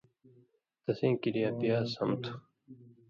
تسیں 0.83 1.15
کریا 1.21 1.49
پیاز 1.59 1.85
سم 1.95 2.09
تُھو۔ 2.21 2.33